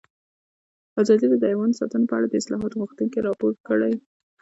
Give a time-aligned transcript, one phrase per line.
[1.01, 3.93] ازادي راډیو د حیوان ساتنه په اړه د اصلاحاتو غوښتنې راپور کړې.